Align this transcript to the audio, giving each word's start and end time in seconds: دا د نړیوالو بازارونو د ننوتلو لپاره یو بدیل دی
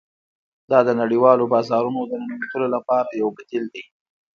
دا 0.71 0.79
د 0.87 0.89
نړیوالو 1.01 1.49
بازارونو 1.53 1.99
د 2.05 2.11
ننوتلو 2.23 2.67
لپاره 2.75 3.09
یو 3.21 3.27
بدیل 3.37 3.65
دی 3.73 3.83